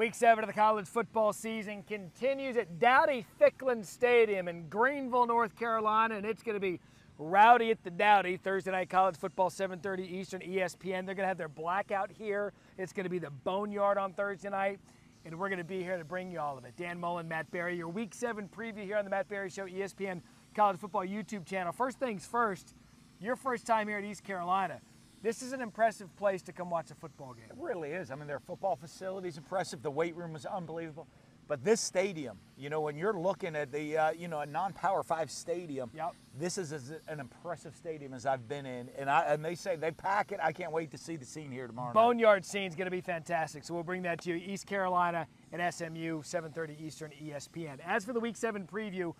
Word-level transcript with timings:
Week 0.00 0.14
seven 0.14 0.42
of 0.42 0.48
the 0.48 0.54
college 0.54 0.86
football 0.86 1.30
season 1.30 1.82
continues 1.82 2.56
at 2.56 2.78
Dowdy 2.78 3.26
Ficklen 3.38 3.84
Stadium 3.84 4.48
in 4.48 4.66
Greenville, 4.70 5.26
North 5.26 5.54
Carolina, 5.54 6.14
and 6.14 6.24
it's 6.24 6.42
going 6.42 6.54
to 6.54 6.58
be 6.58 6.80
rowdy 7.18 7.70
at 7.70 7.84
the 7.84 7.90
Dowdy 7.90 8.38
Thursday 8.38 8.70
night 8.70 8.88
college 8.88 9.18
football, 9.18 9.50
7:30 9.50 10.10
Eastern, 10.10 10.40
ESPN. 10.40 11.04
They're 11.04 11.14
going 11.14 11.16
to 11.16 11.26
have 11.26 11.36
their 11.36 11.50
blackout 11.50 12.10
here. 12.10 12.54
It's 12.78 12.94
going 12.94 13.04
to 13.04 13.10
be 13.10 13.18
the 13.18 13.28
Boneyard 13.28 13.98
on 13.98 14.14
Thursday 14.14 14.48
night, 14.48 14.80
and 15.26 15.38
we're 15.38 15.50
going 15.50 15.58
to 15.58 15.64
be 15.64 15.82
here 15.82 15.98
to 15.98 16.04
bring 16.06 16.30
you 16.30 16.40
all 16.40 16.56
of 16.56 16.64
it. 16.64 16.72
Dan 16.78 16.98
Mullen, 16.98 17.28
Matt 17.28 17.50
Barrie, 17.50 17.76
your 17.76 17.88
Week 17.88 18.14
seven 18.14 18.48
preview 18.48 18.84
here 18.84 18.96
on 18.96 19.04
the 19.04 19.10
Matt 19.10 19.28
Barrie 19.28 19.50
Show, 19.50 19.66
ESPN 19.66 20.22
College 20.54 20.78
Football 20.78 21.04
YouTube 21.04 21.44
channel. 21.44 21.72
First 21.74 21.98
things 21.98 22.24
first, 22.24 22.74
your 23.20 23.36
first 23.36 23.66
time 23.66 23.86
here 23.86 23.98
at 23.98 24.04
East 24.04 24.24
Carolina. 24.24 24.80
This 25.22 25.42
is 25.42 25.52
an 25.52 25.60
impressive 25.60 26.14
place 26.16 26.40
to 26.42 26.52
come 26.52 26.70
watch 26.70 26.90
a 26.90 26.94
football 26.94 27.34
game. 27.34 27.44
It 27.50 27.56
really 27.58 27.90
is. 27.90 28.10
I 28.10 28.14
mean, 28.14 28.26
their 28.26 28.40
football 28.40 28.74
facility's 28.76 29.36
impressive. 29.36 29.82
The 29.82 29.90
weight 29.90 30.16
room 30.16 30.34
is 30.34 30.46
unbelievable. 30.46 31.06
But 31.46 31.64
this 31.64 31.80
stadium, 31.80 32.38
you 32.56 32.70
know, 32.70 32.80
when 32.80 32.96
you're 32.96 33.12
looking 33.12 33.56
at 33.56 33.72
the, 33.72 33.98
uh, 33.98 34.10
you 34.12 34.28
know, 34.28 34.38
a 34.38 34.46
non-power 34.46 35.02
five 35.02 35.30
stadium, 35.32 35.90
Yep. 35.92 36.14
this 36.38 36.56
is 36.56 36.72
as 36.72 36.92
an 37.08 37.18
impressive 37.18 37.74
stadium 37.74 38.14
as 38.14 38.24
I've 38.24 38.48
been 38.48 38.64
in. 38.64 38.88
And 38.96 39.10
I 39.10 39.22
and 39.24 39.44
they 39.44 39.56
say 39.56 39.74
they 39.74 39.90
pack 39.90 40.30
it. 40.30 40.38
I 40.40 40.52
can't 40.52 40.70
wait 40.70 40.92
to 40.92 40.98
see 40.98 41.16
the 41.16 41.24
scene 41.24 41.50
here 41.50 41.66
tomorrow. 41.66 41.92
Boneyard 41.92 42.44
scene 42.44 42.68
is 42.68 42.76
going 42.76 42.86
to 42.86 42.90
be 42.92 43.00
fantastic. 43.00 43.64
So 43.64 43.74
we'll 43.74 43.82
bring 43.82 44.02
that 44.02 44.20
to 44.22 44.30
you. 44.30 44.36
East 44.36 44.66
Carolina 44.66 45.26
and 45.52 45.60
SMU, 45.74 46.22
7:30 46.22 46.80
Eastern, 46.80 47.10
ESPN. 47.20 47.80
As 47.84 48.04
for 48.04 48.12
the 48.12 48.20
Week 48.20 48.36
Seven 48.36 48.64
preview, 48.66 49.12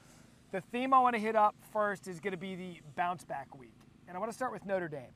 the 0.53 0.61
theme 0.61 0.95
I 0.95 1.01
want 1.01 1.17
to 1.17 1.21
hit 1.21 1.35
up 1.35 1.57
first 1.73 2.07
is 2.07 2.21
going 2.21 2.33
to 2.33 2.39
be 2.39 2.55
the 2.55 2.81
bounce 2.95 3.25
back 3.25 3.59
week, 3.59 3.75
and 4.07 4.17
I 4.17 4.21
want 4.21 4.31
to 4.31 4.37
start 4.37 4.53
with 4.53 4.65
Notre 4.65 4.89
Dame. 4.89 5.11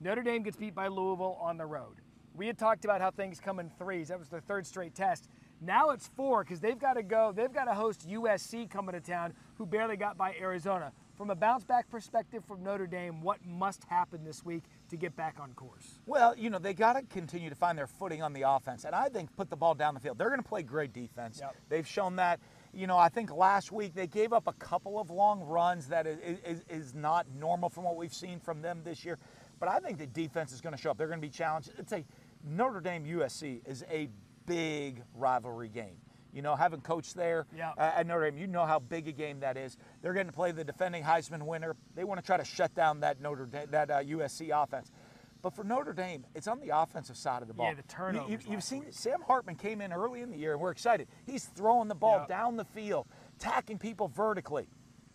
Notre 0.00 0.22
Dame 0.22 0.42
gets 0.42 0.56
beat 0.56 0.74
by 0.74 0.88
Louisville 0.88 1.36
on 1.40 1.56
the 1.56 1.66
road. 1.66 1.96
We 2.34 2.46
had 2.46 2.56
talked 2.56 2.84
about 2.84 3.00
how 3.00 3.10
things 3.10 3.40
come 3.40 3.58
in 3.58 3.68
threes. 3.78 4.08
That 4.08 4.18
was 4.18 4.28
their 4.28 4.40
third 4.40 4.64
straight 4.64 4.94
test. 4.94 5.28
Now 5.60 5.90
it's 5.90 6.06
four 6.06 6.44
because 6.44 6.60
they've 6.60 6.78
got 6.78 6.94
to 6.94 7.02
go. 7.02 7.32
They've 7.34 7.52
got 7.52 7.64
to 7.64 7.74
host 7.74 8.08
USC 8.08 8.70
coming 8.70 8.92
to 8.92 9.00
town, 9.00 9.34
who 9.56 9.66
barely 9.66 9.96
got 9.96 10.16
by 10.16 10.36
Arizona. 10.40 10.92
From 11.16 11.30
a 11.30 11.34
bounce 11.34 11.64
back 11.64 11.90
perspective 11.90 12.44
from 12.44 12.62
Notre 12.62 12.86
Dame, 12.86 13.20
what 13.20 13.44
must 13.44 13.82
happen 13.88 14.22
this 14.22 14.44
week 14.44 14.62
to 14.88 14.96
get 14.96 15.16
back 15.16 15.38
on 15.40 15.52
course? 15.54 15.98
Well, 16.06 16.36
you 16.36 16.48
know, 16.48 16.60
they 16.60 16.74
got 16.74 16.92
to 16.92 17.02
continue 17.02 17.50
to 17.50 17.56
find 17.56 17.76
their 17.76 17.88
footing 17.88 18.22
on 18.22 18.32
the 18.32 18.42
offense. 18.48 18.84
And 18.84 18.94
I 18.94 19.08
think 19.08 19.34
put 19.34 19.50
the 19.50 19.56
ball 19.56 19.74
down 19.74 19.94
the 19.94 20.00
field. 20.00 20.16
They're 20.16 20.28
going 20.28 20.40
to 20.40 20.48
play 20.48 20.62
great 20.62 20.92
defense. 20.92 21.40
Yep. 21.40 21.56
They've 21.68 21.88
shown 21.88 22.14
that. 22.16 22.38
You 22.72 22.86
know, 22.86 22.98
I 22.98 23.08
think 23.08 23.34
last 23.34 23.72
week 23.72 23.94
they 23.94 24.06
gave 24.06 24.32
up 24.32 24.46
a 24.46 24.52
couple 24.52 25.00
of 25.00 25.10
long 25.10 25.40
runs 25.40 25.88
that 25.88 26.06
is, 26.06 26.38
is, 26.46 26.62
is 26.68 26.94
not 26.94 27.26
normal 27.36 27.68
from 27.68 27.82
what 27.82 27.96
we've 27.96 28.14
seen 28.14 28.38
from 28.38 28.62
them 28.62 28.82
this 28.84 29.04
year. 29.04 29.18
But 29.60 29.68
I 29.68 29.78
think 29.80 29.98
the 29.98 30.06
defense 30.06 30.52
is 30.52 30.60
going 30.60 30.74
to 30.74 30.80
show 30.80 30.90
up. 30.90 30.98
They're 30.98 31.08
going 31.08 31.20
to 31.20 31.26
be 31.26 31.32
challenged. 31.32 31.70
It's 31.78 31.92
a 31.92 32.04
Notre 32.44 32.80
Dame 32.80 33.04
USC 33.04 33.66
is 33.66 33.84
a 33.90 34.08
big 34.46 35.02
rivalry 35.14 35.68
game. 35.68 35.96
You 36.32 36.42
know, 36.42 36.54
having 36.54 36.80
coached 36.82 37.16
there 37.16 37.46
Yeah. 37.56 37.70
uh, 37.78 37.92
at 37.96 38.06
Notre 38.06 38.30
Dame, 38.30 38.38
you 38.38 38.46
know 38.46 38.66
how 38.66 38.78
big 38.78 39.08
a 39.08 39.12
game 39.12 39.40
that 39.40 39.56
is. 39.56 39.76
They're 40.02 40.12
going 40.12 40.26
to 40.26 40.32
play 40.32 40.52
the 40.52 40.62
defending 40.62 41.02
Heisman 41.02 41.42
winner. 41.42 41.74
They 41.94 42.04
want 42.04 42.20
to 42.20 42.26
try 42.26 42.36
to 42.36 42.44
shut 42.44 42.74
down 42.74 43.00
that 43.00 43.20
Notre 43.20 43.46
Dame, 43.46 43.66
that 43.70 43.90
uh, 43.90 44.02
USC 44.02 44.50
offense. 44.52 44.92
But 45.40 45.54
for 45.54 45.64
Notre 45.64 45.92
Dame, 45.92 46.26
it's 46.34 46.46
on 46.48 46.60
the 46.60 46.76
offensive 46.76 47.16
side 47.16 47.42
of 47.42 47.48
the 47.48 47.54
ball. 47.54 47.66
Yeah, 47.68 47.74
the 47.74 47.82
turnovers 47.84 48.28
You, 48.30 48.36
have 48.38 48.46
last 48.56 48.68
seen 48.68 48.80
week. 48.80 48.88
Sam 48.92 49.20
Hartman 49.22 49.54
came 49.54 49.80
in 49.80 49.92
early 49.92 50.20
in 50.20 50.30
the 50.30 50.36
year, 50.36 50.52
and 50.52 50.60
we're 50.60 50.70
excited. 50.72 51.08
He's 51.26 51.44
throwing 51.46 51.88
the 51.88 51.94
ball 51.94 52.26
Yeah. 52.28 52.36
down 52.36 52.56
the 52.56 52.64
field, 52.64 53.06
tacking 53.38 53.78
people 53.78 54.08
vertically. 54.08 54.68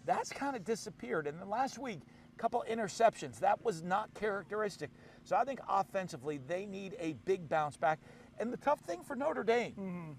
That's 0.06 0.32
kind 0.32 0.56
of 0.56 0.64
disappeared. 0.64 1.28
And 1.28 1.40
then 1.40 1.50
last 1.50 1.78
week, 1.78 2.02
couple 2.38 2.64
interceptions. 2.70 3.40
That 3.40 3.64
was 3.64 3.84
not 3.84 4.14
characteristic. 4.14 4.90
So 5.24 5.36
I 5.36 5.44
think 5.44 5.60
offensively, 5.68 6.40
they 6.48 6.66
need 6.66 6.96
a 7.00 7.14
big 7.26 7.48
bounce 7.50 7.78
back. 7.78 8.00
And 8.40 8.52
the 8.52 8.58
tough 8.58 8.80
thing 8.82 9.04
for 9.04 9.16
Notre 9.16 9.44
Dame, 9.44 9.72
Mm-hmm. 9.74 10.12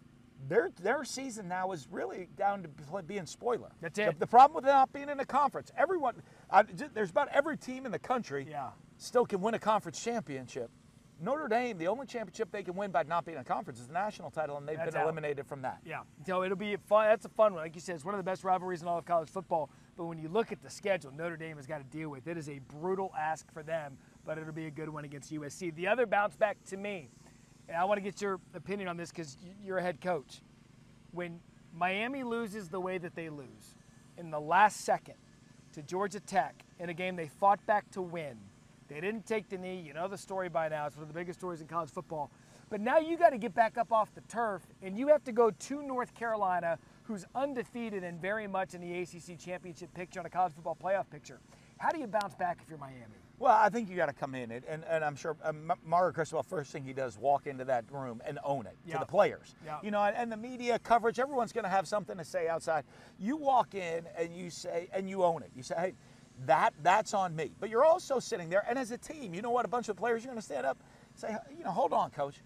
their 0.48 0.70
their 0.82 1.04
season 1.04 1.48
now 1.48 1.72
is 1.72 1.88
really 1.90 2.28
down 2.36 2.62
to 2.62 3.02
being 3.02 3.26
spoiler. 3.26 3.70
That's 3.80 3.96
The, 3.96 4.08
it. 4.08 4.18
the 4.18 4.26
problem 4.26 4.54
with 4.56 4.64
not 4.64 4.92
being 4.92 5.08
in 5.08 5.20
a 5.20 5.24
conference, 5.26 5.70
everyone, 5.76 6.14
I, 6.50 6.62
there's 6.62 7.10
about 7.10 7.28
every 7.28 7.56
team 7.56 7.86
in 7.86 7.92
the 7.92 7.98
country 7.98 8.46
Yeah. 8.48 8.70
still 8.98 9.26
can 9.26 9.40
win 9.40 9.54
a 9.54 9.58
conference 9.58 10.02
championship. 10.02 10.70
Notre 11.20 11.46
Dame, 11.48 11.78
the 11.78 11.86
only 11.86 12.06
championship 12.06 12.50
they 12.50 12.62
can 12.64 12.74
win 12.74 12.90
by 12.90 13.04
not 13.04 13.24
being 13.24 13.36
in 13.36 13.40
a 13.42 13.44
conference 13.44 13.78
is 13.80 13.86
the 13.86 13.92
national 13.92 14.30
title, 14.30 14.56
and 14.56 14.66
they've 14.68 14.76
That's 14.76 14.90
been 14.90 15.00
out. 15.00 15.04
eliminated 15.04 15.46
from 15.46 15.62
that. 15.62 15.78
Yeah, 15.86 16.00
so 16.26 16.42
it'll 16.42 16.56
be 16.56 16.74
a 16.74 16.78
fun. 16.78 17.06
That's 17.06 17.24
a 17.24 17.28
fun 17.28 17.54
one. 17.54 17.62
Like 17.62 17.74
you 17.76 17.80
said, 17.80 17.94
it's 17.94 18.04
one 18.04 18.14
of 18.14 18.18
the 18.18 18.24
best 18.28 18.42
rivalries 18.42 18.82
in 18.82 18.88
all 18.88 18.98
of 18.98 19.04
college 19.04 19.28
football. 19.30 19.70
But 19.96 20.06
when 20.06 20.18
you 20.18 20.28
look 20.28 20.50
at 20.50 20.62
the 20.62 20.70
schedule, 20.70 21.12
Notre 21.12 21.36
Dame 21.36 21.56
has 21.56 21.66
got 21.66 21.78
to 21.78 21.96
deal 21.96 22.08
with 22.08 22.26
it 22.26 22.36
is 22.36 22.48
a 22.48 22.60
brutal 22.80 23.12
ask 23.18 23.50
for 23.52 23.62
them. 23.62 23.96
But 24.26 24.38
it'll 24.38 24.52
be 24.52 24.66
a 24.66 24.70
good 24.70 24.88
one 24.88 25.04
against 25.04 25.32
USC. 25.32 25.74
The 25.74 25.86
other 25.86 26.06
bounce 26.06 26.36
back 26.36 26.56
to 26.66 26.76
me, 26.76 27.08
and 27.68 27.76
I 27.76 27.84
want 27.84 27.98
to 27.98 28.02
get 28.02 28.20
your 28.20 28.40
opinion 28.54 28.88
on 28.88 28.96
this 28.96 29.10
because 29.10 29.36
you're 29.62 29.78
a 29.78 29.82
head 29.82 30.00
coach. 30.00 30.40
When 31.12 31.40
Miami 31.72 32.24
loses 32.24 32.68
the 32.68 32.80
way 32.80 32.98
that 32.98 33.14
they 33.14 33.28
lose 33.28 33.76
in 34.16 34.30
the 34.30 34.40
last 34.40 34.80
second 34.80 35.16
to 35.72 35.82
Georgia 35.82 36.20
Tech 36.20 36.64
in 36.78 36.88
a 36.88 36.94
game 36.94 37.16
they 37.16 37.28
fought 37.28 37.64
back 37.66 37.90
to 37.92 38.02
win, 38.02 38.38
they 38.88 39.00
didn't 39.00 39.26
take 39.26 39.48
the 39.48 39.58
knee. 39.58 39.80
You 39.80 39.94
know 39.94 40.08
the 40.08 40.18
story 40.18 40.48
by 40.48 40.68
now. 40.68 40.86
It's 40.86 40.96
one 40.96 41.04
of 41.04 41.08
the 41.08 41.18
biggest 41.18 41.38
stories 41.38 41.60
in 41.60 41.66
college 41.66 41.90
football. 41.90 42.30
But 42.70 42.80
now 42.80 42.98
you 42.98 43.16
got 43.16 43.30
to 43.30 43.38
get 43.38 43.54
back 43.54 43.78
up 43.78 43.92
off 43.92 44.14
the 44.14 44.20
turf, 44.22 44.62
and 44.82 44.98
you 44.98 45.08
have 45.08 45.24
to 45.24 45.32
go 45.32 45.50
to 45.50 45.82
North 45.82 46.14
Carolina, 46.14 46.78
who's 47.04 47.24
undefeated 47.34 48.02
and 48.02 48.20
very 48.20 48.46
much 48.46 48.74
in 48.74 48.80
the 48.80 49.00
ACC 49.02 49.38
championship 49.38 49.92
picture 49.94 50.20
on 50.20 50.26
a 50.26 50.30
college 50.30 50.52
football 50.54 50.76
playoff 50.82 51.08
picture. 51.10 51.38
How 51.78 51.90
do 51.90 51.98
you 51.98 52.06
bounce 52.06 52.34
back 52.34 52.58
if 52.62 52.68
you're 52.68 52.78
Miami? 52.78 53.04
Well, 53.38 53.52
I 53.52 53.68
think 53.68 53.90
you 53.90 53.96
got 53.96 54.06
to 54.06 54.12
come 54.12 54.34
in, 54.34 54.50
and, 54.52 54.64
and, 54.64 54.84
and 54.88 55.04
I'm 55.04 55.16
sure 55.16 55.36
um, 55.42 55.72
Mario 55.84 56.12
Cristobal, 56.12 56.44
first 56.44 56.70
thing 56.72 56.84
he 56.84 56.92
does, 56.92 57.18
walk 57.18 57.46
into 57.46 57.64
that 57.64 57.84
room 57.90 58.22
and 58.24 58.38
own 58.44 58.66
it 58.66 58.76
Yeah. 58.86 58.94
to 58.94 59.00
the 59.00 59.06
players. 59.06 59.54
Yeah. 59.66 59.78
You 59.82 59.90
know, 59.90 60.00
and, 60.02 60.16
and 60.16 60.32
the 60.32 60.36
media 60.36 60.78
coverage, 60.78 61.18
everyone's 61.18 61.52
going 61.52 61.64
to 61.64 61.70
have 61.70 61.86
something 61.88 62.16
to 62.16 62.24
say 62.24 62.48
outside. 62.48 62.84
You 63.18 63.36
walk 63.36 63.74
in 63.74 64.04
and 64.16 64.34
you 64.34 64.50
say, 64.50 64.88
and 64.94 65.10
you 65.10 65.24
own 65.24 65.42
it. 65.42 65.50
You 65.54 65.62
say, 65.64 65.74
hey, 65.76 65.92
that 66.46 66.74
that's 66.82 67.12
on 67.12 67.34
me. 67.36 67.50
But 67.60 67.70
you're 67.70 67.84
also 67.84 68.18
sitting 68.18 68.48
there, 68.48 68.64
and 68.68 68.78
as 68.78 68.92
a 68.92 68.98
team, 68.98 69.34
you 69.34 69.42
know 69.42 69.50
what? 69.50 69.64
A 69.64 69.68
bunch 69.68 69.88
of 69.88 69.96
players, 69.96 70.24
you're 70.24 70.32
going 70.32 70.40
to 70.40 70.44
stand 70.46 70.64
up, 70.64 70.78
say, 71.16 71.36
you 71.58 71.64
know, 71.64 71.70
hold 71.70 71.92
on, 71.92 72.10
coach. 72.10 72.36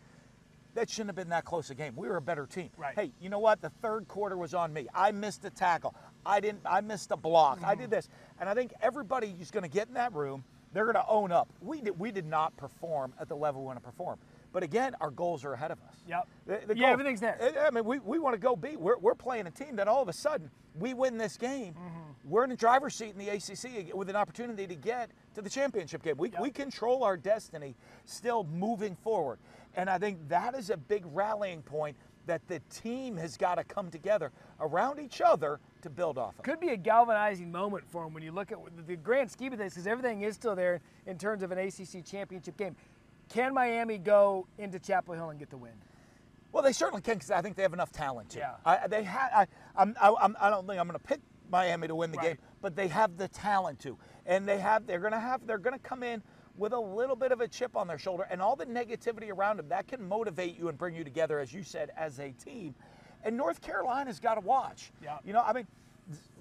That 0.78 0.89
shouldn't 0.89 1.09
have 1.09 1.16
been 1.16 1.31
that 1.31 1.44
close 1.44 1.71
a 1.71 1.75
game. 1.75 1.94
We 1.97 2.06
were 2.09 2.19
a 2.19 2.22
better 2.22 2.47
team. 2.47 2.71
Right. 2.77 2.94
Hey, 2.94 3.11
you 3.21 3.31
know 3.31 3.41
what? 3.41 3.61
The 3.61 3.71
third 3.83 4.06
quarter 4.06 4.37
was 4.37 4.55
on 4.55 4.72
me. 4.72 4.87
I 4.94 5.11
missed 5.11 5.44
a 5.44 5.50
tackle. 5.50 5.93
I 6.25 6.39
didn't. 6.39 6.61
I 6.65 6.81
missed 6.83 7.11
a 7.11 7.16
block. 7.16 7.59
I 7.65 7.72
Mm-hmm. 7.72 7.81
did 7.81 7.91
this, 7.91 8.09
and 8.39 8.49
I 8.49 8.55
think 8.55 8.72
everybody 8.81 9.34
is 9.41 9.50
going 9.50 9.65
to 9.65 9.69
get 9.69 9.89
in 9.89 9.94
that 9.94 10.12
room. 10.15 10.44
They're 10.72 10.84
going 10.84 10.94
to 10.94 11.05
own 11.09 11.33
up. 11.33 11.49
We 11.61 11.81
did. 11.81 11.99
We 11.99 12.12
did 12.12 12.27
not 12.27 12.56
perform 12.56 13.12
at 13.21 13.28
the 13.28 13.34
level 13.34 13.62
we 13.62 13.66
want 13.66 13.78
to 13.78 13.84
perform. 13.84 14.19
But 14.53 14.62
again, 14.62 14.94
our 15.00 15.11
goals 15.11 15.44
are 15.44 15.53
ahead 15.53 15.72
of 15.72 15.78
us. 15.89 15.97
Yep. 16.06 16.28
The- 16.47 16.61
the 16.69 16.77
Yeah, 16.78 16.91
everything's 16.91 17.21
there. 17.21 17.37
I- 17.41 17.66
I 17.66 17.71
mean, 17.71 17.84
we, 17.84 17.99
we 17.99 18.21
want 18.21 18.34
to 18.34 18.41
go 18.41 18.55
beat. 18.55 18.78
We're, 18.81 18.99
we're 18.99 19.15
playing 19.16 19.49
a 19.49 19.50
team 19.50 19.75
that 19.77 19.89
all 19.89 20.00
of 20.00 20.09
a 20.09 20.12
sudden 20.12 20.49
we 20.78 20.95
win 20.95 21.19
this 21.19 21.37
game. 21.37 21.75
Mm-hmm. 21.75 21.97
We're 22.28 22.44
in 22.44 22.50
the 22.50 22.56
driver's 22.56 22.94
seat 22.94 23.11
in 23.11 23.19
the 23.19 23.28
ACC 23.31 23.94
with 23.94 24.09
an 24.11 24.16
opportunity 24.16 24.66
to 24.66 24.75
get 24.75 25.11
to 25.34 25.43
the 25.43 25.50
championship 25.50 26.03
game. 26.03 26.16
We, 26.19 26.31
Yep. 26.31 26.41
we 26.43 26.50
control 26.50 27.03
our 27.05 27.16
destiny 27.16 27.75
still 28.05 28.44
moving 28.44 28.97
forward. 28.97 29.39
And 29.77 29.89
I 29.89 29.99
think 29.99 30.28
that 30.28 30.55
is 30.55 30.71
a 30.71 30.77
big 30.77 31.05
rallying 31.12 31.62
point 31.62 31.97
that 32.27 32.47
the 32.47 32.61
team 32.71 33.16
has 33.16 33.37
got 33.39 33.55
to 33.55 33.65
come 33.65 33.91
together 33.91 34.31
around 34.61 35.00
each 35.00 35.22
other 35.25 35.61
to 35.81 35.89
build 35.89 36.19
off 36.19 36.39
of. 36.39 36.44
Could 36.44 36.61
be 36.61 36.69
a 36.69 36.77
galvanizing 36.77 37.50
moment 37.50 37.84
for 37.91 38.05
them 38.05 38.12
when 38.12 38.22
you 38.22 38.33
look 38.33 38.53
at 38.53 38.59
the 38.87 38.97
grand 38.97 39.31
scheme 39.31 39.53
of 39.55 39.59
this, 39.59 39.72
because 39.75 39.87
everything 39.87 40.22
is 40.22 40.34
still 40.34 40.55
there 40.55 40.81
in 41.06 41.16
terms 41.16 41.43
of 41.43 41.53
an 41.53 41.59
ACC 41.59 42.05
championship 42.05 42.56
game. 42.59 42.77
Can 43.31 43.55
Miami 43.55 43.97
go 43.97 44.47
into 44.59 44.78
Chapel 44.78 45.15
Hill 45.15 45.31
and 45.31 45.39
get 45.39 45.49
the 45.49 45.56
win? 45.56 45.72
Well, 46.53 46.62
they 46.62 46.72
certainly 46.72 47.00
can 47.03 47.15
because 47.15 47.31
I 47.31 47.41
think 47.41 47.56
they 47.56 47.62
have 47.62 47.75
enough 47.75 47.93
talent 47.93 48.31
to. 48.31 48.39
Yeah. 48.39 48.55
I, 48.65 48.87
they 48.89 49.05
ha- 49.05 49.31
I, 49.34 49.47
I'm, 49.77 49.95
I, 50.00 50.09
I 50.41 50.50
don't 50.50 50.66
think 50.66 50.81
I'm 50.81 50.87
going 50.89 50.99
to 50.99 51.06
pick 51.06 51.21
Miami 51.50 51.88
to 51.88 51.94
win 51.94 52.10
the 52.12 52.19
Right. 52.19 52.28
game, 52.36 52.38
but 52.60 52.76
they 52.76 52.88
have 52.88 53.16
the 53.16 53.28
talent 53.28 53.78
to, 53.81 53.97
and 54.26 54.47
they 54.48 54.59
have. 54.59 54.86
They're 54.86 55.00
going 55.00 55.12
to 55.12 55.20
have. 55.20 55.47
They're 55.47 55.59
going 55.59 55.75
to 55.78 55.82
come 55.82 56.03
in 56.03 56.22
with 56.56 56.72
a 56.72 56.78
little 56.81 57.16
bit 57.16 57.31
of 57.32 57.41
a 57.41 57.48
chip 57.48 57.76
on 57.76 57.86
their 57.86 57.98
shoulder, 57.98 58.26
and 58.31 58.42
all 58.42 58.56
the 58.56 58.66
negativity 58.66 59.31
around 59.31 59.59
them 59.59 59.69
that 59.69 59.86
can 59.86 60.06
motivate 60.09 60.59
you 60.59 60.69
and 60.69 60.76
bring 60.76 60.94
you 60.94 61.04
together, 61.04 61.38
as 61.38 61.53
you 61.53 61.62
said, 61.62 61.91
as 61.97 62.19
a 62.19 62.31
team. 62.32 62.75
And 63.24 63.36
North 63.36 63.60
Carolina's 63.60 64.18
got 64.21 64.34
to 64.34 64.41
watch. 64.41 64.92
Yeah. 65.03 65.18
You 65.24 65.33
know, 65.33 65.42
I 65.42 65.53
mean. 65.53 65.66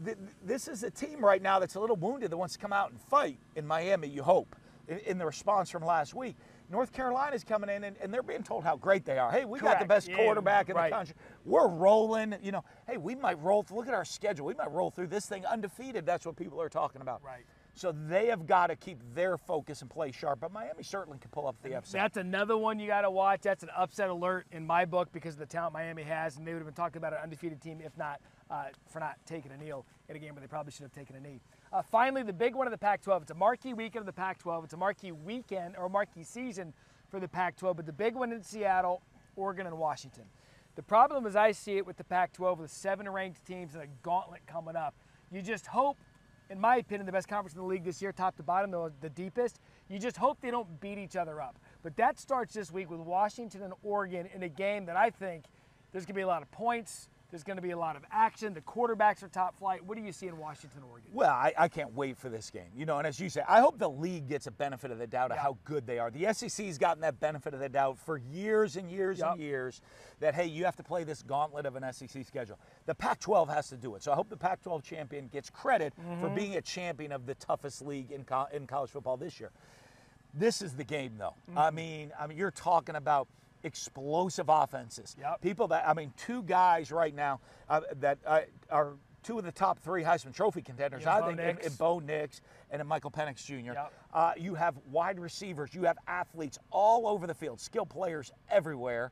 th- 0.05 0.15
th- 0.15 0.29
This 0.45 0.67
is 0.67 0.83
a 0.83 0.89
team 0.91 1.23
right 1.23 1.41
now 1.41 1.59
that's 1.59 1.75
a 1.75 1.79
little 1.79 1.95
wounded 1.97 2.31
that 2.31 2.37
wants 2.37 2.53
to 2.53 2.59
come 2.59 2.71
out 2.73 2.91
and 2.91 2.99
fight 3.01 3.37
in 3.55 3.67
Miami, 3.67 4.07
you 4.07 4.23
hope, 4.23 4.55
in, 4.87 4.99
in 4.99 5.17
the 5.17 5.25
response 5.25 5.69
from 5.69 5.83
last 5.83 6.13
week. 6.13 6.35
North 6.69 6.91
Carolina's 6.91 7.43
coming 7.43 7.69
in 7.69 7.83
and, 7.85 7.95
and 8.01 8.13
they're 8.13 8.23
being 8.23 8.43
told 8.43 8.63
how 8.63 8.75
great 8.75 9.05
they 9.05 9.17
are. 9.17 9.31
Hey, 9.31 9.45
we 9.45 9.59
got 9.59 9.79
the 9.79 9.85
Correct. 9.85 9.87
best 9.89 10.07
Yeah, 10.09 10.17
quarterback 10.17 10.69
in 10.69 10.75
right. 10.75 10.89
the 10.89 10.95
country. 10.97 11.15
We're 11.45 11.67
rolling. 11.67 12.35
You 12.41 12.51
know, 12.51 12.63
hey, 12.87 12.97
we 12.97 13.15
might 13.15 13.41
roll. 13.41 13.65
Look 13.71 13.87
at 13.87 13.93
our 13.93 14.05
schedule. 14.05 14.45
We 14.45 14.53
might 14.53 14.71
roll 14.71 14.89
through 14.91 15.07
this 15.07 15.25
thing 15.25 15.45
undefeated. 15.45 16.05
That's 16.05 16.25
what 16.25 16.35
people 16.35 16.61
are 16.61 16.69
talking 16.69 17.01
about. 17.01 17.23
Right. 17.23 17.45
So 17.77 17.91
they 17.91 18.25
have 18.27 18.47
got 18.47 18.67
to 18.67 18.75
keep 18.75 18.97
their 19.13 19.37
focus 19.37 19.81
and 19.81 19.89
play 19.89 20.11
sharp. 20.11 20.39
But 20.39 20.51
Miami 20.51 20.81
certainly 20.81 21.19
can 21.19 21.29
pull 21.29 21.47
up 21.47 21.55
the 21.61 21.75
upset. 21.75 22.01
That's 22.01 22.17
another 22.17 22.57
one 22.57 22.79
you 22.79 22.87
got 22.87 23.01
to 23.01 23.11
watch. 23.11 23.41
That's 23.41 23.61
an 23.61 23.69
upset 23.77 24.09
alert 24.09 24.47
in 24.51 24.65
my 24.65 24.85
book 24.85 25.09
because 25.11 25.35
of 25.35 25.39
the 25.39 25.45
talent 25.45 25.73
Miami 25.73 26.01
has, 26.01 26.37
and 26.37 26.47
they 26.47 26.53
would 26.53 26.59
have 26.59 26.65
been 26.65 26.73
talking 26.73 26.97
about 26.97 27.13
an 27.13 27.19
undefeated 27.21 27.61
team 27.61 27.79
if 27.83 27.95
not 27.95 28.19
uh, 28.49 28.65
for 28.89 28.99
not 28.99 29.17
taking 29.27 29.51
a 29.51 29.57
knee 29.57 29.71
in 30.09 30.15
a 30.15 30.19
game 30.19 30.33
where 30.33 30.41
they 30.41 30.47
probably 30.47 30.71
should 30.71 30.83
have 30.83 30.91
taken 30.91 31.15
a 31.15 31.19
knee. 31.19 31.39
Uh, 31.71 31.83
finally, 31.83 32.23
the 32.23 32.33
big 32.33 32.55
one 32.55 32.65
of 32.65 32.71
the 32.71 32.77
Pac-12. 32.77 33.23
It's 33.23 33.31
a 33.31 33.35
marquee 33.35 33.73
weekend 33.73 34.01
of 34.01 34.05
the 34.07 34.13
Pac-12. 34.13 34.63
It's 34.63 34.73
a 34.73 34.77
marquee 34.77 35.11
weekend 35.11 35.75
or 35.77 35.87
marquee 35.87 36.23
season 36.23 36.73
for 37.09 37.19
the 37.19 37.27
Pac-12, 37.27 37.75
but 37.75 37.85
the 37.85 37.93
big 37.93 38.15
one 38.15 38.31
in 38.31 38.41
Seattle, 38.41 39.01
Oregon, 39.35 39.67
and 39.67 39.77
Washington. 39.77 40.23
The 40.75 40.83
problem, 40.83 41.25
as 41.25 41.35
I 41.35 41.51
see 41.51 41.77
it, 41.77 41.85
with 41.85 41.97
the 41.97 42.03
Pac-12 42.03 42.57
with 42.57 42.71
seven 42.71 43.07
ranked 43.09 43.45
teams 43.45 43.73
and 43.75 43.83
a 43.83 43.87
gauntlet 44.01 44.41
coming 44.47 44.75
up, 44.75 44.95
you 45.31 45.41
just 45.41 45.67
hope, 45.67 45.97
in 46.49 46.59
my 46.59 46.77
opinion, 46.77 47.05
the 47.05 47.11
best 47.11 47.27
conference 47.27 47.53
in 47.53 47.61
the 47.61 47.67
league 47.67 47.83
this 47.83 48.01
year, 48.01 48.11
top 48.11 48.35
to 48.37 48.43
bottom, 48.43 48.71
the, 48.71 48.91
the 49.01 49.09
deepest. 49.09 49.59
You 49.89 49.99
just 49.99 50.17
hope 50.17 50.39
they 50.41 50.51
don't 50.51 50.79
beat 50.79 50.97
each 50.97 51.15
other 51.15 51.41
up. 51.41 51.59
But 51.83 51.95
that 51.97 52.19
starts 52.19 52.53
this 52.53 52.71
week 52.71 52.89
with 52.89 52.99
Washington 52.99 53.63
and 53.63 53.73
Oregon 53.83 54.27
in 54.33 54.43
a 54.43 54.49
game 54.49 54.85
that 54.85 54.95
I 54.95 55.09
think 55.09 55.45
there's 55.91 56.05
going 56.05 56.13
to 56.13 56.19
be 56.19 56.21
a 56.21 56.27
lot 56.27 56.41
of 56.41 56.51
points. 56.51 57.09
There's 57.29 57.43
going 57.43 57.57
to 57.57 57.61
be 57.61 57.71
a 57.71 57.77
lot 57.77 57.97
of 57.97 58.03
action. 58.09 58.53
The 58.53 58.61
quarterbacks 58.61 59.21
are 59.21 59.27
top 59.27 59.57
flight. 59.57 59.83
What 59.83 59.97
do 59.97 60.03
you 60.03 60.13
see 60.13 60.27
in 60.27 60.37
Washington, 60.37 60.81
Oregon? 60.89 61.09
Well, 61.13 61.29
I, 61.29 61.53
I 61.57 61.67
can't 61.67 61.93
wait 61.93 62.17
for 62.17 62.29
this 62.29 62.49
game. 62.49 62.69
You 62.73 62.85
know, 62.85 62.99
and 62.99 63.05
as 63.05 63.19
you 63.19 63.27
say, 63.29 63.41
I 63.47 63.59
hope 63.59 63.77
the 63.77 63.89
league 63.89 64.29
gets 64.29 64.47
a 64.47 64.51
benefit 64.51 64.91
of 64.91 64.97
the 64.97 65.07
doubt 65.07 65.31
of 65.31 65.37
how 65.37 65.57
good 65.65 65.85
they 65.85 65.99
are. 65.99 66.09
The 66.09 66.33
SEC's 66.33 66.77
gotten 66.77 67.01
that 67.01 67.19
benefit 67.19 67.53
of 67.53 67.59
the 67.59 67.67
doubt 67.67 67.99
for 67.99 68.17
years 68.17 68.77
and 68.77 68.89
years 68.89 69.19
Yep. 69.19 69.31
and 69.33 69.41
years 69.41 69.81
that, 70.21 70.35
hey, 70.35 70.45
you 70.45 70.63
have 70.63 70.77
to 70.77 70.83
play 70.83 71.03
this 71.03 71.21
gauntlet 71.21 71.65
of 71.65 71.75
an 71.75 71.83
SEC 71.91 72.23
schedule. 72.25 72.57
The 72.85 72.95
Pac 72.95 73.19
12 73.19 73.49
has 73.49 73.67
to 73.69 73.75
do 73.77 73.95
it. 73.95 74.03
So 74.03 74.13
I 74.13 74.15
hope 74.15 74.29
the 74.29 74.37
Pac 74.37 74.61
12 74.63 74.81
champion 74.83 75.27
gets 75.27 75.49
credit 75.49 75.93
Mm-hmm. 75.99 76.21
for 76.21 76.29
being 76.29 76.55
a 76.55 76.61
champion 76.61 77.11
of 77.11 77.25
the 77.25 77.35
toughest 77.35 77.81
league 77.81 78.11
in, 78.11 78.23
co- 78.23 78.47
in 78.53 78.67
college 78.67 78.91
football 78.91 79.17
this 79.17 79.39
year. 79.39 79.51
This 80.33 80.61
is 80.61 80.73
the 80.75 80.83
game, 80.83 81.13
though. 81.17 81.33
Mm-hmm. 81.49 81.57
I 81.57 81.71
mean, 81.71 82.11
I 82.19 82.27
mean, 82.27 82.37
you're 82.37 82.51
talking 82.51 82.95
about 82.95 83.27
explosive 83.63 84.45
offenses. 84.49 85.15
Yep. 85.19 85.41
People 85.41 85.67
that 85.69 85.87
I 85.87 85.93
mean, 85.93 86.13
two 86.17 86.43
guys 86.43 86.91
right 86.91 87.13
now 87.13 87.39
uh, 87.69 87.81
that 87.99 88.19
uh, 88.25 88.41
are 88.69 88.93
two 89.23 89.37
of 89.37 89.43
the 89.43 89.51
top 89.51 89.79
three 89.79 90.03
Heisman 90.03 90.33
Trophy 90.33 90.61
contenders. 90.61 91.03
Yeah, 91.03 91.17
I 91.17 91.21
Bo 91.21 91.27
think 91.27 91.39
in, 91.39 91.45
Nix. 91.47 91.67
in 91.67 91.73
Bo 91.73 91.99
Nix 91.99 92.41
and 92.71 92.81
in 92.81 92.87
Michael 92.87 93.11
Penix 93.11 93.43
Jr. 93.45 93.73
Yep. 93.73 93.93
Uh, 94.13 94.31
you 94.37 94.55
have 94.55 94.75
wide 94.89 95.19
receivers. 95.19 95.73
You 95.73 95.83
have 95.83 95.97
athletes 96.07 96.57
all 96.71 97.07
over 97.07 97.27
the 97.27 97.33
field. 97.33 97.59
Skilled 97.59 97.89
players 97.89 98.31
everywhere. 98.49 99.11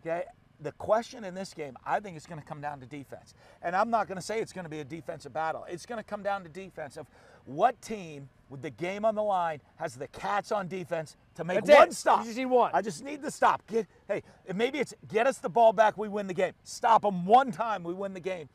Okay. 0.00 0.24
The 0.62 0.72
question 0.72 1.24
in 1.24 1.34
this 1.34 1.54
game, 1.54 1.76
I 1.86 2.00
think, 2.00 2.18
is 2.18 2.26
going 2.26 2.40
to 2.40 2.46
come 2.46 2.60
down 2.60 2.80
to 2.80 2.86
defense. 2.86 3.34
And 3.62 3.74
I'm 3.74 3.88
not 3.88 4.08
going 4.08 4.16
to 4.16 4.22
say 4.22 4.40
it's 4.40 4.52
going 4.52 4.64
to 4.64 4.70
be 4.70 4.80
a 4.80 4.84
defensive 4.84 5.32
battle. 5.32 5.64
It's 5.68 5.86
going 5.86 5.98
to 5.98 6.04
come 6.04 6.22
down 6.22 6.42
to 6.42 6.50
defense 6.50 6.98
of 6.98 7.06
what 7.54 7.80
team, 7.82 8.28
with 8.48 8.62
the 8.62 8.70
game 8.70 9.04
on 9.04 9.14
the 9.14 9.22
line, 9.22 9.60
has 9.76 9.94
the 9.96 10.08
cats 10.08 10.50
on 10.52 10.68
defense 10.68 11.16
to 11.36 11.44
make 11.44 11.56
That's 11.64 11.70
it. 11.70 11.76
one 11.78 11.92
stop. 11.92 12.20
You 12.20 12.24
just 12.26 12.38
need 12.38 12.46
one. 12.46 12.70
I 12.74 12.82
just 12.82 13.04
need 13.04 13.22
the 13.22 13.30
stop. 13.30 13.66
Get 13.66 13.86
hey, 14.08 14.22
maybe 14.54 14.78
it's 14.78 14.94
get 15.08 15.26
us 15.26 15.38
the 15.38 15.48
ball 15.48 15.72
back, 15.72 15.96
we 15.98 16.08
win 16.08 16.26
the 16.26 16.34
game. 16.34 16.52
Stop 16.64 17.02
them 17.02 17.26
one 17.26 17.52
time, 17.52 17.82
we 17.84 17.92
win 17.94 18.12
the 18.14 18.20
game. 18.20 18.48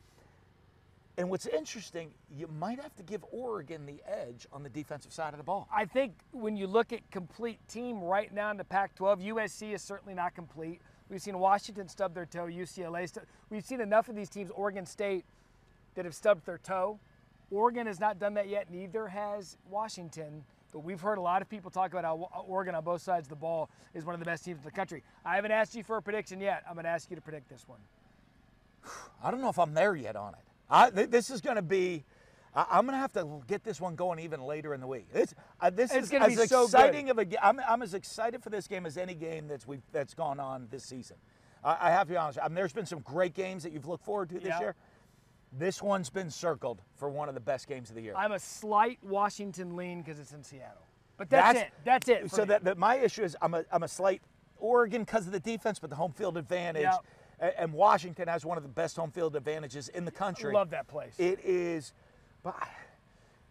And 1.18 1.30
what's 1.30 1.46
interesting, 1.46 2.10
you 2.36 2.46
might 2.46 2.78
have 2.78 2.94
to 2.96 3.02
give 3.02 3.24
Oregon 3.32 3.86
the 3.86 4.02
edge 4.06 4.46
on 4.52 4.62
the 4.62 4.68
defensive 4.68 5.14
side 5.14 5.32
of 5.32 5.38
the 5.38 5.44
ball. 5.44 5.66
I 5.74 5.86
think 5.86 6.12
when 6.32 6.58
you 6.58 6.66
look 6.66 6.92
at 6.92 7.10
complete 7.10 7.58
team 7.68 8.02
right 8.02 8.32
now 8.34 8.50
in 8.50 8.58
the 8.58 8.64
Pac-12, 8.64 9.26
USC 9.32 9.72
is 9.74 9.80
certainly 9.80 10.12
not 10.12 10.34
complete. 10.34 10.82
We've 11.08 11.22
seen 11.22 11.38
Washington 11.38 11.88
stub 11.88 12.12
their 12.12 12.26
toe, 12.26 12.46
UCLA. 12.48 13.08
Stu- 13.08 13.22
We've 13.48 13.64
seen 13.64 13.80
enough 13.80 14.10
of 14.10 14.14
these 14.14 14.28
teams, 14.28 14.50
Oregon 14.50 14.84
State, 14.84 15.24
that 15.94 16.04
have 16.04 16.14
stubbed 16.14 16.44
their 16.44 16.58
toe. 16.58 16.98
Oregon 17.50 17.86
has 17.86 18.00
not 18.00 18.18
done 18.18 18.34
that 18.34 18.48
yet. 18.48 18.70
Neither 18.70 19.08
has 19.08 19.56
Washington. 19.70 20.44
But 20.72 20.80
we've 20.80 21.00
heard 21.00 21.16
a 21.18 21.22
lot 21.22 21.40
of 21.42 21.48
people 21.48 21.70
talk 21.70 21.92
about 21.92 22.04
how 22.04 22.28
Oregon 22.46 22.74
on 22.74 22.84
both 22.84 23.00
sides 23.00 23.26
of 23.26 23.30
the 23.30 23.36
ball 23.36 23.70
is 23.94 24.04
one 24.04 24.14
of 24.14 24.18
the 24.18 24.26
best 24.26 24.44
teams 24.44 24.58
in 24.58 24.64
the 24.64 24.70
country. 24.70 25.02
I 25.24 25.36
haven't 25.36 25.52
asked 25.52 25.74
you 25.74 25.82
for 25.82 25.96
a 25.96 26.02
prediction 26.02 26.40
yet. 26.40 26.64
I'm 26.68 26.74
going 26.74 26.84
to 26.84 26.90
ask 26.90 27.08
you 27.08 27.16
to 27.16 27.22
predict 27.22 27.48
this 27.48 27.66
one. 27.66 27.78
I 29.22 29.30
don't 29.30 29.40
know 29.40 29.48
if 29.48 29.58
I'm 29.58 29.74
there 29.74 29.94
yet 29.94 30.16
on 30.16 30.34
it. 30.34 30.40
I, 30.68 30.90
th- 30.90 31.08
this 31.10 31.30
is 31.30 31.40
going 31.40 31.56
to 31.56 31.62
be. 31.62 32.04
I, 32.54 32.66
I'm 32.72 32.84
going 32.84 32.94
to 32.96 33.00
have 33.00 33.12
to 33.14 33.40
get 33.46 33.62
this 33.64 33.80
one 33.80 33.94
going 33.94 34.18
even 34.18 34.42
later 34.42 34.74
in 34.74 34.80
the 34.80 34.86
week. 34.86 35.06
It's, 35.14 35.34
uh, 35.60 35.70
this 35.70 35.92
It's 35.92 36.06
is 36.06 36.10
gonna 36.10 36.26
as 36.26 36.36
be 36.36 36.46
so 36.46 36.62
good. 36.62 36.64
exciting 36.64 37.10
of 37.10 37.18
a. 37.18 37.24
game. 37.24 37.38
I'm, 37.42 37.60
I'm 37.66 37.80
as 37.82 37.94
excited 37.94 38.42
for 38.42 38.50
this 38.50 38.66
game 38.66 38.84
as 38.86 38.96
any 38.98 39.14
game 39.14 39.46
that's 39.48 39.66
we 39.66 39.78
that's 39.92 40.14
gone 40.14 40.40
on 40.40 40.66
this 40.70 40.84
season. 40.84 41.16
I, 41.64 41.76
I 41.88 41.90
have 41.90 42.08
to 42.08 42.12
be 42.14 42.16
honest. 42.16 42.38
I 42.42 42.48
mean, 42.48 42.54
there's 42.56 42.72
been 42.72 42.86
some 42.86 43.00
great 43.00 43.34
games 43.34 43.62
that 43.62 43.72
you've 43.72 43.86
looked 43.86 44.04
forward 44.04 44.28
to 44.30 44.34
this 44.34 44.46
Yeah. 44.48 44.60
year. 44.60 44.74
This 45.58 45.82
one's 45.82 46.10
been 46.10 46.30
circled 46.30 46.82
for 46.96 47.08
one 47.08 47.28
of 47.28 47.34
the 47.34 47.40
best 47.40 47.66
games 47.66 47.88
of 47.88 47.96
the 47.96 48.02
year. 48.02 48.14
I'm 48.16 48.32
a 48.32 48.38
slight 48.38 48.98
Washington 49.02 49.76
lean 49.76 50.02
because 50.02 50.18
it's 50.20 50.32
in 50.32 50.42
Seattle. 50.42 50.82
But 51.16 51.30
that's, 51.30 51.58
it. 51.60 51.68
That's 51.84 52.08
it. 52.08 52.30
So 52.30 52.44
that, 52.44 52.64
that 52.64 52.76
my 52.76 52.96
issue 52.96 53.22
is 53.22 53.36
I'm 53.40 53.54
a, 53.54 53.64
I'm 53.72 53.82
a 53.82 53.88
slight 53.88 54.20
Oregon 54.58 55.02
because 55.04 55.26
of 55.26 55.32
the 55.32 55.40
defense, 55.40 55.78
but 55.78 55.88
the 55.90 55.96
home 55.96 56.12
field 56.12 56.36
advantage. 56.36 56.84
A- 57.40 57.60
And 57.60 57.72
Washington 57.72 58.28
has 58.28 58.44
one 58.44 58.56
of 58.56 58.62
the 58.62 58.68
best 58.68 58.96
home 58.96 59.10
field 59.10 59.34
advantages 59.36 59.88
in 59.88 60.04
the 60.04 60.10
country. 60.10 60.50
I 60.50 60.54
love 60.54 60.70
that 60.70 60.88
place. 60.88 61.14
It 61.18 61.40
is, 61.44 61.92
but 62.42 62.56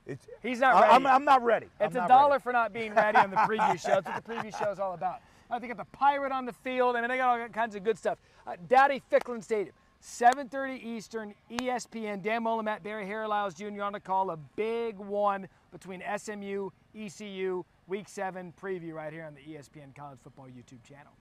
it's. 0.05 0.27
He's 0.43 0.59
not 0.59 0.79
ready. 0.81 0.93
I'm, 0.93 1.05
I'm 1.07 1.25
not 1.25 1.43
ready. 1.43 1.67
It's 1.79 1.95
I'm 1.95 2.05
a 2.05 2.07
dollar 2.07 2.31
ready. 2.33 2.41
for 2.43 2.51
not 2.53 2.73
being 2.73 2.93
ready 2.93 3.17
on 3.17 3.29
the 3.31 3.37
preview 3.37 3.79
show. 3.79 4.01
That's 4.01 4.07
what 4.07 4.25
the 4.25 4.33
preview 4.33 4.57
show 4.57 4.71
is 4.71 4.79
all 4.79 4.93
about. 4.93 5.21
I 5.49 5.59
think 5.59 5.75
got 5.75 5.77
the 5.77 5.97
pirate 5.97 6.31
on 6.31 6.45
the 6.45 6.53
field. 6.53 6.95
I 6.95 7.01
mean, 7.01 7.09
they 7.09 7.17
got 7.17 7.39
all 7.39 7.47
kinds 7.49 7.75
of 7.75 7.83
good 7.83 7.97
stuff. 7.97 8.17
Uh, 8.47 8.55
Dowdy 8.67 9.01
Ficklen 9.11 9.43
Stadium, 9.43 9.75
7:30 10.05 10.83
Eastern, 10.83 11.33
ESPN. 11.49 12.21
Dan 12.21 12.43
Mullen, 12.43 12.65
Matt 12.65 12.83
Barrie, 12.83 13.07
Harry 13.07 13.27
Lyles 13.27 13.55
Jr. 13.55 13.81
on 13.81 13.93
the 13.93 13.99
call. 13.99 14.29
A 14.29 14.37
big 14.37 14.97
one 14.99 15.47
between 15.71 16.03
SMU, 16.17 16.69
ECU, 16.95 17.65
Week 17.87 18.07
Seven 18.07 18.53
preview 18.61 18.93
right 18.93 19.11
here 19.11 19.25
on 19.25 19.33
the 19.33 19.41
ESPN 19.41 19.95
College 19.95 20.19
Football 20.23 20.45
YouTube 20.45 20.83
channel. 20.87 21.11